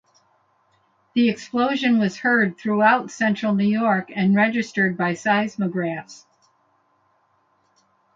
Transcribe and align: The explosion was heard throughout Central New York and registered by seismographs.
The 1.13 1.29
explosion 1.29 1.99
was 1.99 2.17
heard 2.17 2.57
throughout 2.57 3.11
Central 3.11 3.53
New 3.53 3.67
York 3.67 4.09
and 4.15 4.35
registered 4.35 4.97
by 4.97 5.13
seismographs. 5.13 6.25